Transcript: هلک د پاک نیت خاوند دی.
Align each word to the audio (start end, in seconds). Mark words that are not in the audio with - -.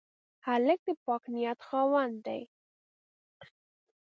هلک 0.45 0.79
د 0.87 0.89
پاک 1.03 1.23
نیت 1.33 1.59
خاوند 1.67 2.15
دی. 2.25 2.41